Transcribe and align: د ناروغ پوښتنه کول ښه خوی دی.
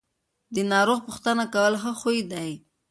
د 0.55 0.57
ناروغ 0.71 0.99
پوښتنه 1.07 1.43
کول 1.53 1.73
ښه 1.81 1.91
خوی 1.99 2.19
دی. 2.31 2.51